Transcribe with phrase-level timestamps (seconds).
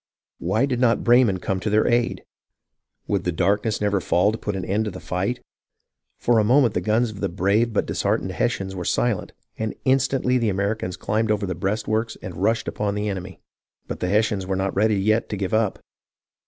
[0.39, 2.23] Why did not Breyman come to their aid?
[3.05, 5.43] Would the darkness never fall to put an end to the fight?
[6.17, 10.39] For a moment the guns of the brave but disheartened Hessians were silent, and instantly
[10.39, 13.29] the Americans climbed over the breastworks and rushed upon the enemy.
[13.29, 13.33] ^
[13.87, 15.77] "* BENNINGTON 1 89 But the Hessians were not yet ready to give up.